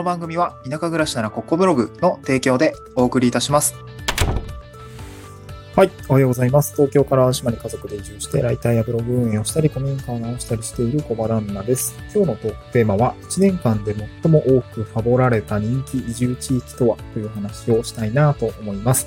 [0.00, 3.74] の番組は田舎暮らしならここブログの提供でお送りいたします。
[5.76, 5.90] はい。
[6.08, 6.74] おはようございます。
[6.74, 11.94] 東京から島に家族で移住して、ライターやブログ運営をしたり、古民家を直したりしている小原ンナです。
[12.12, 19.06] 今日のトークテーマは、1年間で最も多くファボられた人気移住地域とはという話をしたいなと思います。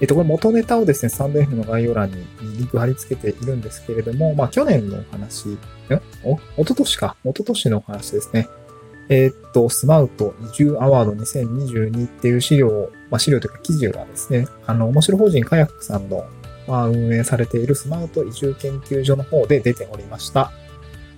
[0.00, 2.26] えっと、これ元ネタをですね、スタンド F の概要欄に
[2.56, 5.58] リンク貼り付けているんですけれども、まあ去年の話、ん？
[6.24, 8.48] お、おととしか、おととしの話ですね。
[9.08, 16.26] えー、っと、スマウト移住アワード2022っていう資料、まあ、資料というか記事がですね、あの、面白法人カヤックさんの、
[16.66, 20.52] まあ、運営されているスマウト移住研究所の方で出ておりました。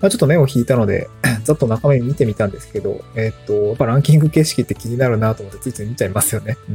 [0.00, 1.08] まあ、ちょっと目を引いたので、
[1.44, 6.56] ざっと中身見てみたんですけど、えー、っと、やっぱランキング形式って気になるなと思ってついつい見ちゃいますよね。
[6.68, 6.74] うん。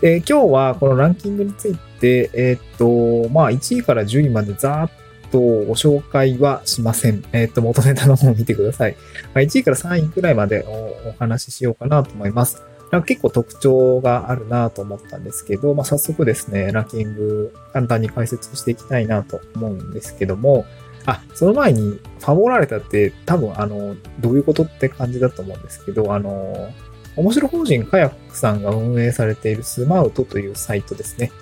[0.00, 4.90] で、今日はこのランキングについて、えー、っと、まあ、1位から10位までざーっ
[5.34, 7.24] とご紹介はしません。
[7.32, 8.96] えっ、と、元ネタの方を見てください。
[9.34, 12.62] まあ、1位から3位くらいまでお話ししようかなと思います。
[12.92, 20.66] なんか結構特徴があるなと思ったんですけど、まあ、早速ですね、ランキング簡単に解説していきたいなと思うんですけども、
[21.04, 26.72] あ、その前に、ファボられたって多分あの、どういうことって感じだと思うんですけど、あの、
[27.16, 31.32] 面白法人カヤックさんが運営されているスマウトというサイトですね。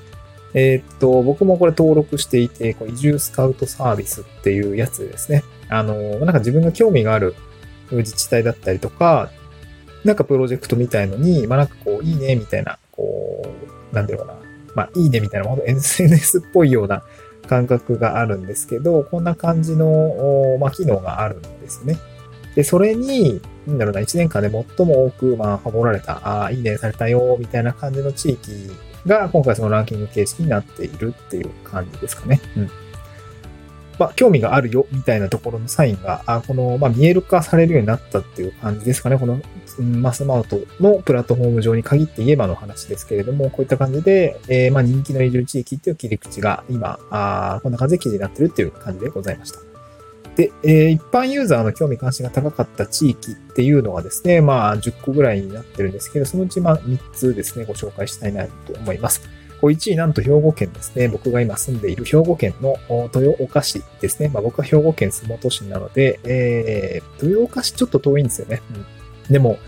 [0.55, 5.45] えー、っと、僕もこれ登録していて、こ移住スカウトサービスっていうやつですね。
[5.69, 7.35] あの、なんか自分が興味がある
[7.91, 9.31] 自治体だったりとか、
[10.05, 13.43] なんかプロジェクトみたいのに、まあなんかこう、いいねみたいな、こ
[13.93, 14.39] う、なんていうのかな。
[14.75, 17.03] まあいいねみたいな、ほんと SNS っぽいような
[17.47, 21.97] 感覚があるんですけど、こんな感じの、まあ機能があるんですね。
[22.55, 28.71] で、それに、なんだろうな、1年間で最も多く、まあ、ハモられた、ああ、いいねされたよ、みたいな感じの地域
[29.07, 32.41] が今回そのランキング形式になっているっていう感じですかね。
[32.57, 32.71] うん。
[33.99, 39.19] まあ、興味があるよ、みたいなところのサインが、あこの、まあ、見える化されるようになったっていう感じですかね。
[39.19, 39.41] この、
[39.81, 49.72] マスマウトのプラットフォーム上に限って言えばの話ですけれども、こういった感じで、えー、まあ、人気の移住地域っていう切り口が今、あこんな感じで記事になってるっていう感じでございました。
[50.37, 59.23] で、えー、一般ユーザーの興味関心が高かった地域っていうのはですね、まあ10個ぐらいになってるんですけど、そのうちまあ3つですね、ご紹介したいなと思います。
[59.61, 61.09] 1位なんと兵庫県ですね。
[61.09, 62.77] 僕が今住んでいる兵庫県の
[63.15, 64.29] 豊岡市ですね。
[64.29, 68.63] まあ僕は兵庫県洲本市なので、えー、豊岡市ちょっと遠いんですよね。
[69.29, 69.59] うん、でも、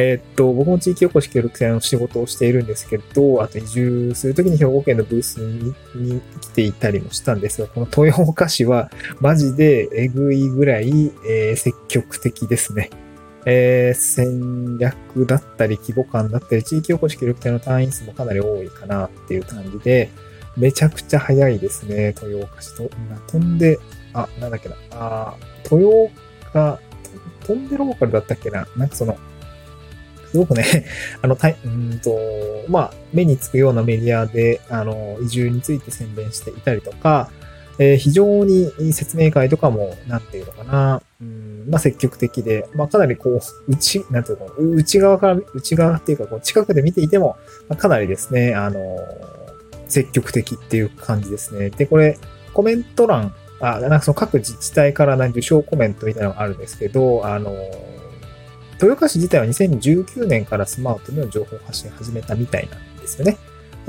[0.00, 12.90] えー、っと、僕も地域おこし協力隊の仕事をしているんですけど、あと移住するときに兵庫県のブースにに来ていたりもしたんですが、この豊岡市はマジでえぐいぐらい、えー、積極的ですね。
[13.44, 20.10] えー、戦略だったり規模感だったり、地域おこし協力隊の単位数もかなり多いかなっていう感じで、
[20.56, 22.88] めちゃくちゃ早いですね、豊岡市と。
[23.26, 23.80] 飛んで、
[24.12, 25.34] あ、なんだっけな、あ、
[25.70, 25.88] 豊
[26.44, 26.80] 岡、
[27.46, 29.16] 飛んでローカルだったっけな、なんかその、
[30.30, 30.84] すごくね、
[31.22, 32.16] あの、たい、うんと、
[32.68, 37.30] まあ、目につくようなメディアで、あの、移住について宣伝していたりとか、
[37.78, 43.40] えー、非常に説明会とかも、なんていうのかな、うん、まあ、積極的で、まあ、かなりこう、
[43.70, 47.36] 内、なんていうの、内側から、内側っていうか、こう、近くで見ていても、
[47.68, 48.80] まあ、かなりですね、あの、
[49.86, 51.70] 積極的っていう感じですね。
[51.70, 52.18] で、これ、
[52.52, 57.52] コメント欄、あ、なんかその各自治体から受賞コメントみたいなのがあるんですけど、あの、
[58.80, 63.36] 豊岡市自体は2019年からスマートの情報発信始めたみたいなんですよね。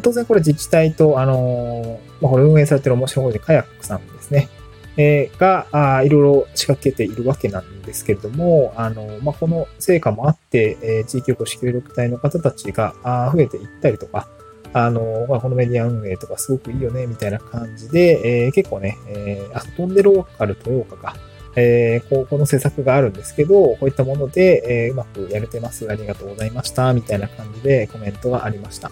[0.02, 4.50] 当然これ自治体と、あのまあ、これ運営されてる面白い方でカヤックさんですね。
[4.98, 14.28] えー、が、あいろいろ仕掛けているわけなんですけれども、あの、まあ、この成果もあって、えー、地域おこし協力隊の方たちがあ増えていったりとか、
[14.74, 21.16] あの、まあ、このメディア運営とかすごくいいよね、みたいな感じで、えー、結構ね、えー、あ、飛んでローカル豊岡か、
[21.56, 25.90] えー、こう、この施策があるんですけど、こういったもので、えー、うまくやれてます。
[25.90, 26.94] ありがとうございました。
[26.94, 28.92] みたいな感じでコメントがありました。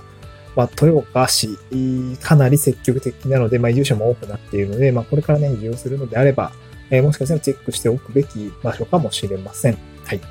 [0.56, 1.58] まあ、豊岡市、
[2.22, 6.52] かなり積極的なので、まあ、移住者も多くなっているので、まあ、これからね、移住するのであれば、
[6.90, 9.78] えー、もしかしたらチェックしておくべき場所かもしれません。
[10.04, 10.22] はい。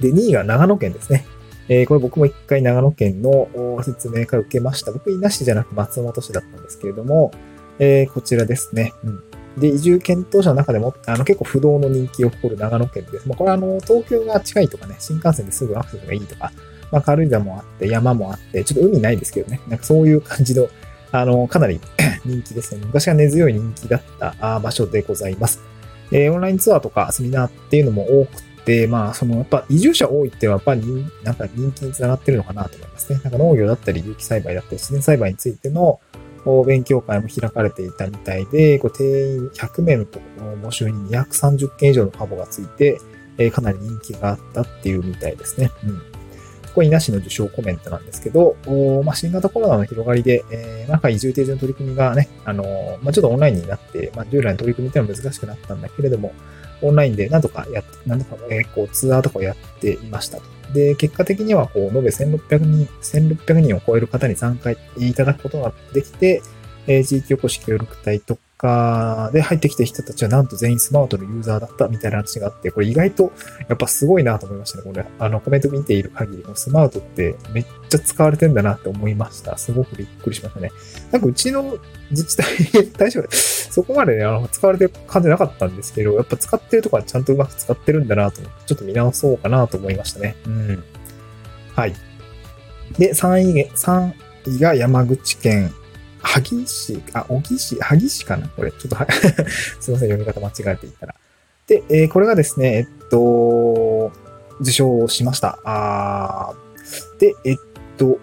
[0.00, 1.26] で、2位が長野県ですね。
[1.68, 3.48] えー、これ僕も一回長野県の
[3.82, 4.92] 説明会を受けました。
[4.92, 7.32] 僕、稲市じゃなく松本市だったんですけれども、
[7.78, 8.92] えー、こちらですね。
[9.04, 9.22] うん。
[9.56, 13.28] で、移住検討者の中でも、あの、結構不動の人気を誇る長野県です。
[13.28, 16.52] まあ、これはあの、東京が近いとかね、新幹線ですぐアクセスがいいとか、
[16.90, 20.68] まあ、軽井沢もあって、山もあって、ちょっと海ないですけどね、なんかそういう感じの、
[21.12, 21.80] あの、かなり
[22.24, 22.82] 人気ですね。
[22.84, 25.60] 昔は根強い人気だった場所でございます。
[26.12, 30.82] えー、オンラインツアーとかセミナーっていうのも多くて、まあ、その、やっぱ移住者多いってはやっぱり、
[31.24, 33.20] なんか人気につながってるのかなと思いますね。
[33.22, 36.00] なんか農業だったり、有機栽培だったり、自然栽培についての、
[36.64, 42.98] 勉強会も開かれていたみたいで、こう定員100名のところ募集に230件以上のカボがついて、
[43.38, 45.70] え、かなり人気があったっていうみたいですね。
[45.84, 46.15] うん。
[46.76, 48.54] これ、なしの受賞コメントなんですけど、
[49.02, 56.34] まあ、新型コロナの広がりで、えー、なんか移住定住の取り組みがね、あのー、まあ、ちょっとオンラインになって、まあ、従来の取り組みっていうのは難しくなったんだけれども、
[56.82, 60.42] オンラインでなんとかやって、なんとか、えー、こう、ツアーとかをやっていましたと。
[60.74, 64.76] で、結果的には、こう、延べ1600人、1600人を超える方に参加い
[65.14, 66.42] ただくことができて、
[66.86, 73.32] えー、地域おこし協力隊とかで入ってきた人たちはなんと全員スマートのユーザーだったみたいな話があって、これ意外と
[73.68, 74.84] やっぱすごいなと思いましたね。
[74.84, 79.56] これ、あのコメント見ている限りの、スマートってめっちゃ使われてんだなって思いました。
[79.58, 80.70] すごくびっくりしましたね。
[81.12, 81.78] なんかうちの
[82.10, 90.36] 自治体、大丈夫、そこまでね、あの、使われてる感じなかったんですけど、やっぱ使ってるとこはちゃんとうまく使ってるんだなと、ちょっと見直そうかなと思いましたね。
[90.46, 90.84] うん。
[91.74, 91.94] はい。
[92.98, 94.12] で、3位、3
[94.56, 95.74] 位が山口県
[96.40, 99.06] 萩市、あ、小木市、萩市かなこれ、ちょっとは
[99.80, 101.14] すいません、読み方間違えていたら。
[101.66, 104.12] で、えー、これがですね、えっと、
[104.60, 105.58] 受賞しました。
[105.64, 106.54] あ
[107.18, 107.56] で、えっ
[107.96, 108.18] と、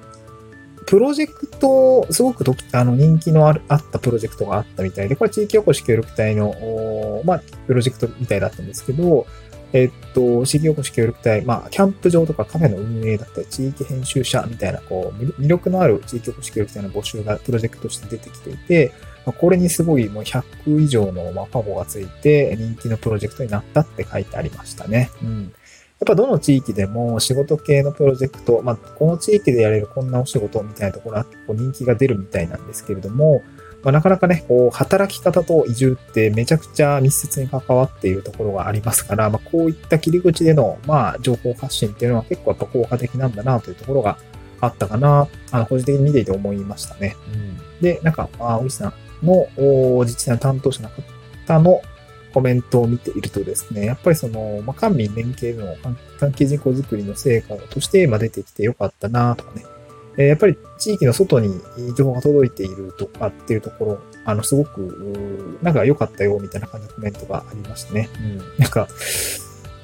[0.85, 9.25] プロジェクト、すごくとあの人気のあるあったプロジェクトがあったみたいで、これ地域おこし協力隊の、まあ、プロジェクトみたいだったんですけど、
[9.73, 18.93] えっと、地域おこし協力隊、まあ、キャンプ場とかカフェの運営だったり、地域編集者みたいな、こう、魅力のある地域おこし協力隊の募集がプロジェクトとして出てきていて、
[19.25, 25.09] ま、これにすごいもう100以上の、まあ、パボがついて人気のプロジェクトになったって書いてありましたね。
[25.21, 25.53] うん。
[25.99, 33.41] やっぱどの地域でも仕事系のプロジェクト、まあ、この地域でやれるこんなお仕事みたいなところはこう人気が出るみたいなんですけれども、
[33.83, 44.17] まあ、なかなかね、こう、働き方と移住ってめちゃくちゃ密接に関わっているところがありますから、まあ、こういった切り口での、まあ、情報発信っていうのは結構やっぱ効果的なんだなというところが
[44.61, 47.17] あったかな、あの、個人的に見ていて思いましたね。
[47.27, 48.93] うん、で、なんか、あ、おじさん
[49.25, 49.47] の
[50.03, 50.89] 自治体の担当者の
[51.45, 51.81] 方の
[52.33, 55.75] コメントを見ているとですね、やっぱりその、まあ、官民連携の
[56.19, 59.63] 関係人口づくりの成果として、まあ、出てきてよかったなとかね、
[60.17, 61.59] えやっぱり地域の外に
[61.95, 68.09] 情報が届いているとかっていうところ、あの、すごく、なんか良かったよ、みたいな感じのコメントがありましたね。
[68.19, 68.37] うん。
[68.59, 68.87] なんか、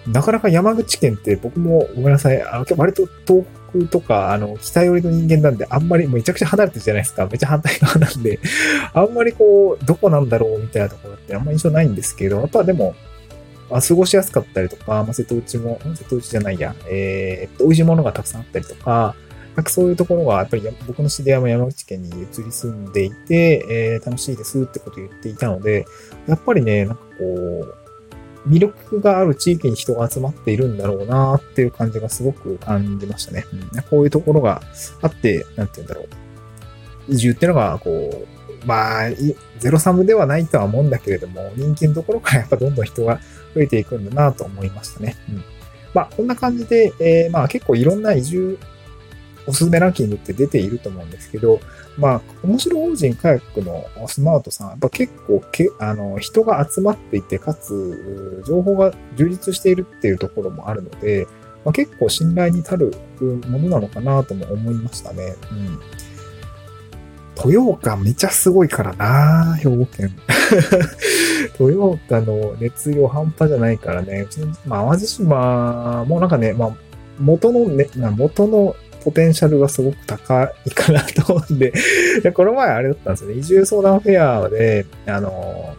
[0.08, 7.28] なかなか山口県って僕もごめんなさい、あの、割と東北とか、あの、北寄りの人間なんで、あんまりめちゃくちゃ離れてるじゃないですか。
[7.32, 8.40] めちゃ反対側なんで、
[8.94, 12.96] あんまりこう、どこなんだろうみたいなところってあんまり印象ないんですけど、やっぱでも、
[13.72, 19.16] あ過ごしやすかったりとか、まあ、瀬戸内も、瀬戸内じゃないや、えー、っと、美味しいものがたくさんあったりとか、
[19.60, 25.86] なんかそういうところが、やっぱり僕の知り合いも山口県に移り住んでいて、えー、楽しいですってことを言っていたので、
[26.28, 33.44] やっぱりね、なんかこう、魅力がある地域に人が集まっているんだろうなっていう感じがすごく感じましたね。
[33.74, 34.62] うん、こういうところが
[35.02, 37.14] あって、なんて言うんだろう。
[37.14, 37.90] 移住っていうのが、こ
[38.64, 39.10] う、まあ、
[39.58, 43.20] ゼロサムではないとは思うんだけれども、人気のところからやっぱどんどん人が
[43.54, 45.18] 増えていくんだなと思いましたね。
[45.28, 45.44] うん。
[45.94, 48.58] まあ、こんな感じで、えー、まあ結構いろんな移住
[49.48, 51.60] おすすめランキングって出ていると思うんですけど、
[51.98, 61.28] まあ、面白法人カヤックのスマートさん、やっぱ結構け、あの、人が集まっていて、かつ、情報が充実しているっていうところもあるので、
[61.66, 62.94] まあ、結構信頼に足る
[63.48, 65.36] ものなのかなとも思いましたね。
[65.52, 65.80] うん。
[67.46, 70.16] 豊岡めちゃすごいからな兵庫県。
[71.60, 74.22] 豊岡の熱量半端じゃないからね。
[74.22, 76.72] うちの、まあ、淡路島もなんかね、まあ、
[77.20, 81.74] 元のね、元のポテンシャルがすごく高いかなと思うんで
[82.34, 83.36] この前あれだったんですよね。
[83.36, 85.76] 移住相談フェアで、あの、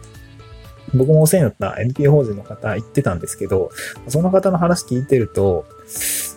[0.93, 3.71] 僕もお世話になった NPO 法人の方言ってたんですけど、
[4.07, 5.65] その方の話聞いてると、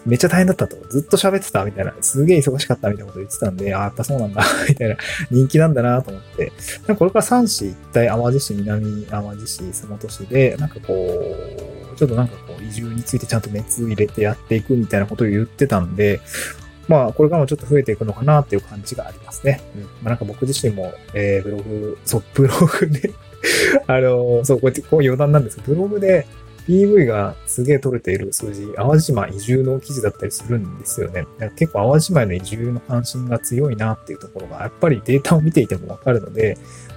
[0.07, 0.77] めっちゃ大変だったと。
[0.89, 1.95] ずっと喋ってたみたいな。
[2.01, 4.97] すげえ忙しかったみたいなこと言ってたんで、ああ、やっぱそうなんだ みたいな。
[5.31, 6.53] 人気なんだなと思って。
[6.79, 16.21] なんかこれから3市一体、淡路市、南淡路市、洲本市で、なんかこう、ちょっとなんかこう、移住についてちゃんと熱入れてやっていくみたいなことを言ってたんで、
[16.89, 19.61] まあ、これからもちょっと増えていくのかなっていう感じがありますね。
[19.77, 19.83] うん。
[19.83, 23.13] まあ、なんか僕自身も、えー、ブログ、そう、 ブログで
[23.87, 26.27] あの、そう、こうやって、こう余談なんですけど、ブログで
[26.67, 31.27] PV がすげえ取れている数字、淡路島移住の記事だったりするんですよね。
[31.57, 36.57] 結構淡路島への移住の関心が強いなっていうところが、やっぱりデータを見ていてもわかるので、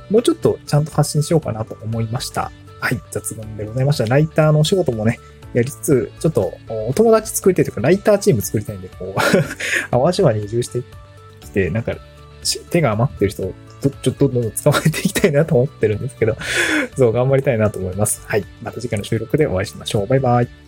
[0.09, 2.51] もうちょっとちゃんと発信しようかなと思いました。
[2.79, 4.05] はい、雑談でございました。
[4.05, 5.19] ライターのお仕事もね、
[5.53, 9.19] やりつつ、ちょっとお友達作りたいというか、ライターチーム作りたいんで、こう、
[9.91, 10.81] 淡島に移住して
[11.39, 11.95] きて、なんか、
[12.69, 16.35] 手が余ってる人をちょっとどんどん捕まえていきたいなと思ってるんですけど、
[16.97, 18.21] そう、頑張りたいなと思います。
[18.25, 18.45] はい。
[18.61, 20.07] また次回の収録でお会いしましょう。
[20.07, 20.66] バイバイ。